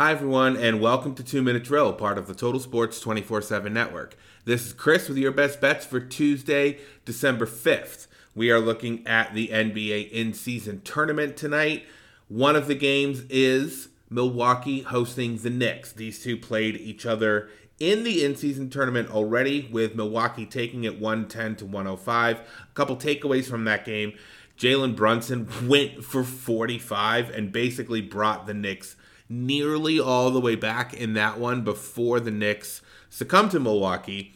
Hi, 0.00 0.12
everyone, 0.12 0.56
and 0.56 0.80
welcome 0.80 1.14
to 1.16 1.22
Two 1.22 1.42
Minute 1.42 1.64
Drill, 1.64 1.92
part 1.92 2.16
of 2.16 2.26
the 2.26 2.34
Total 2.34 2.58
Sports 2.58 3.00
24 3.00 3.42
7 3.42 3.70
network. 3.70 4.16
This 4.46 4.64
is 4.64 4.72
Chris 4.72 5.10
with 5.10 5.18
your 5.18 5.30
best 5.30 5.60
bets 5.60 5.84
for 5.84 6.00
Tuesday, 6.00 6.78
December 7.04 7.44
5th. 7.44 8.06
We 8.34 8.50
are 8.50 8.60
looking 8.60 9.06
at 9.06 9.34
the 9.34 9.48
NBA 9.48 10.10
in 10.10 10.32
season 10.32 10.80
tournament 10.80 11.36
tonight. 11.36 11.84
One 12.28 12.56
of 12.56 12.66
the 12.66 12.74
games 12.74 13.24
is 13.28 13.90
Milwaukee 14.08 14.80
hosting 14.80 15.36
the 15.36 15.50
Knicks. 15.50 15.92
These 15.92 16.22
two 16.22 16.38
played 16.38 16.76
each 16.76 17.04
other 17.04 17.50
in 17.78 18.02
the 18.02 18.24
in 18.24 18.36
season 18.36 18.70
tournament 18.70 19.10
already, 19.10 19.68
with 19.70 19.96
Milwaukee 19.96 20.46
taking 20.46 20.84
it 20.84 20.98
110 20.98 21.56
to 21.56 21.66
105. 21.66 22.38
A 22.38 22.44
couple 22.72 22.96
takeaways 22.96 23.50
from 23.50 23.64
that 23.64 23.84
game. 23.84 24.14
Jalen 24.56 24.96
Brunson 24.96 25.46
went 25.68 26.02
for 26.02 26.24
45 26.24 27.28
and 27.28 27.52
basically 27.52 28.00
brought 28.00 28.46
the 28.46 28.54
Knicks 28.54 28.96
nearly 29.30 30.00
all 30.00 30.30
the 30.30 30.40
way 30.40 30.56
back 30.56 30.92
in 30.92 31.14
that 31.14 31.38
one 31.38 31.62
before 31.62 32.18
the 32.20 32.32
Knicks 32.32 32.82
succumbed 33.08 33.52
to 33.52 33.60
Milwaukee. 33.60 34.34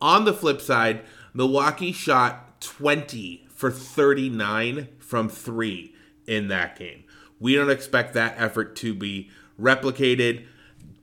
On 0.00 0.26
the 0.26 0.34
flip 0.34 0.60
side, 0.60 1.02
Milwaukee 1.32 1.90
shot 1.90 2.60
20 2.60 3.46
for 3.48 3.70
39 3.70 4.88
from 4.98 5.28
three 5.28 5.94
in 6.26 6.48
that 6.48 6.78
game. 6.78 7.04
We 7.40 7.54
don't 7.54 7.70
expect 7.70 8.14
that 8.14 8.34
effort 8.36 8.76
to 8.76 8.94
be 8.94 9.30
replicated. 9.60 10.44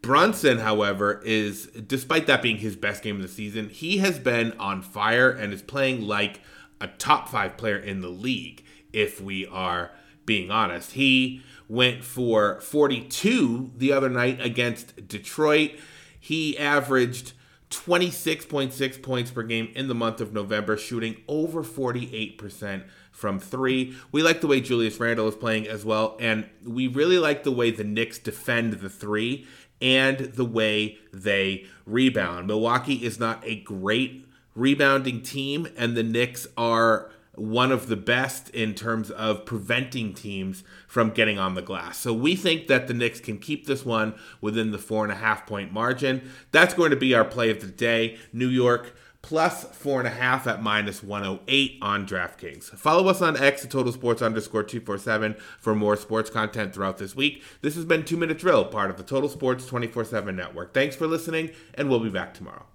Brunson, 0.01 0.59
however, 0.59 1.21
is 1.25 1.67
despite 1.67 2.27
that 2.27 2.41
being 2.41 2.57
his 2.57 2.75
best 2.75 3.01
game 3.01 3.15
of 3.15 3.21
the 3.21 3.27
season, 3.27 3.69
he 3.69 3.97
has 3.99 4.19
been 4.19 4.51
on 4.53 4.81
fire 4.81 5.29
and 5.29 5.53
is 5.53 5.61
playing 5.61 6.01
like 6.01 6.41
a 6.79 6.87
top 6.87 7.29
five 7.29 7.57
player 7.57 7.77
in 7.77 8.01
the 8.01 8.09
league, 8.09 8.63
if 8.91 9.21
we 9.21 9.47
are 9.47 9.91
being 10.25 10.51
honest. 10.51 10.91
He 10.91 11.41
went 11.67 12.03
for 12.03 12.59
42 12.61 13.71
the 13.77 13.91
other 13.91 14.09
night 14.09 14.39
against 14.41 15.07
Detroit. 15.07 15.71
He 16.19 16.57
averaged 16.57 17.33
26.6 17.69 19.01
points 19.01 19.31
per 19.31 19.41
game 19.43 19.71
in 19.75 19.87
the 19.87 19.95
month 19.95 20.21
of 20.21 20.31
November, 20.31 20.77
shooting 20.77 21.17
over 21.27 21.63
48% 21.63 22.83
from 23.11 23.39
three. 23.39 23.95
We 24.11 24.21
like 24.21 24.41
the 24.41 24.47
way 24.47 24.61
Julius 24.61 24.99
Randle 24.99 25.27
is 25.27 25.35
playing 25.35 25.67
as 25.67 25.83
well, 25.83 26.15
and 26.19 26.47
we 26.63 26.87
really 26.87 27.17
like 27.17 27.43
the 27.43 27.51
way 27.51 27.71
the 27.71 27.83
Knicks 27.83 28.19
defend 28.19 28.73
the 28.73 28.89
three 28.89 29.47
and 29.81 30.19
the 30.19 30.45
way 30.45 30.99
they 31.11 31.65
rebound. 31.85 32.47
Milwaukee 32.47 33.03
is 33.03 33.19
not 33.19 33.43
a 33.43 33.55
great 33.61 34.27
rebounding 34.55 35.21
team, 35.21 35.67
and 35.75 35.97
the 35.97 36.03
Knicks 36.03 36.45
are 36.55 37.11
one 37.35 37.71
of 37.71 37.87
the 37.87 37.95
best 37.95 38.49
in 38.49 38.75
terms 38.75 39.09
of 39.09 39.45
preventing 39.45 40.13
teams 40.13 40.63
from 40.87 41.09
getting 41.09 41.39
on 41.39 41.55
the 41.55 41.61
glass. 41.61 41.97
So 41.97 42.13
we 42.13 42.35
think 42.35 42.67
that 42.67 42.87
the 42.87 42.93
Knicks 42.93 43.19
can 43.19 43.39
keep 43.39 43.65
this 43.65 43.85
one 43.85 44.15
within 44.39 44.71
the 44.71 44.77
four 44.77 45.03
and 45.03 45.11
a 45.11 45.15
half 45.15 45.45
point 45.45 45.71
margin. 45.71 46.29
That's 46.51 46.73
going 46.73 46.91
to 46.91 46.97
be 46.97 47.13
our 47.15 47.25
play 47.25 47.49
of 47.49 47.61
the 47.61 47.67
day. 47.67 48.17
New 48.31 48.47
York 48.47 48.95
plus 49.23 49.63
four 49.63 49.99
and 49.99 50.07
a 50.07 50.11
half 50.11 50.45
at 50.45 50.61
minus 50.61 51.01
108 51.01 51.79
on 51.81 52.05
DraftKings. 52.05 52.65
Follow 52.77 53.07
us 53.07 53.21
on 53.21 53.41
X 53.41 53.63
at 53.63 53.71
Total 53.71 53.91
Sports 53.91 54.21
underscore 54.21 54.63
247 54.63 55.35
for 55.59 55.73
more 55.73 55.95
sports 55.95 56.29
content 56.29 56.73
throughout 56.75 56.97
this 56.97 57.15
week. 57.15 57.41
This 57.61 57.75
has 57.75 57.85
been 57.85 58.03
Two 58.03 58.17
Minute 58.17 58.37
Drill, 58.37 58.65
part 58.65 58.91
of 58.91 58.97
the 58.97 59.03
Total 59.03 59.29
Sports 59.29 59.65
24 59.65 60.05
7 60.05 60.35
network. 60.35 60.73
Thanks 60.73 60.95
for 60.95 61.07
listening, 61.07 61.51
and 61.73 61.89
we'll 61.89 62.01
be 62.01 62.09
back 62.09 62.33
tomorrow. 62.33 62.65